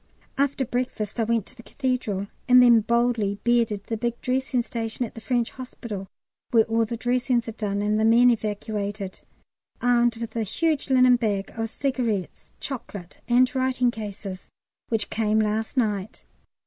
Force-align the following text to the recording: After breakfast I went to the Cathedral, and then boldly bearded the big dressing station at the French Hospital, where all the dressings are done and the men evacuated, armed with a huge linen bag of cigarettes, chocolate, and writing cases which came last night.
After 0.35 0.65
breakfast 0.65 1.19
I 1.19 1.25
went 1.25 1.45
to 1.45 1.55
the 1.55 1.61
Cathedral, 1.61 2.25
and 2.47 2.59
then 2.59 2.79
boldly 2.79 3.37
bearded 3.43 3.83
the 3.83 3.95
big 3.97 4.19
dressing 4.19 4.63
station 4.63 5.05
at 5.05 5.13
the 5.13 5.21
French 5.21 5.51
Hospital, 5.51 6.07
where 6.49 6.63
all 6.63 6.85
the 6.85 6.97
dressings 6.97 7.47
are 7.47 7.51
done 7.51 7.83
and 7.83 7.99
the 7.99 8.03
men 8.03 8.31
evacuated, 8.31 9.21
armed 9.79 10.15
with 10.17 10.35
a 10.35 10.41
huge 10.41 10.89
linen 10.89 11.17
bag 11.17 11.51
of 11.55 11.69
cigarettes, 11.69 12.51
chocolate, 12.59 13.19
and 13.27 13.53
writing 13.53 13.91
cases 13.91 14.49
which 14.89 15.11
came 15.11 15.37
last 15.37 15.77
night. 15.77 16.25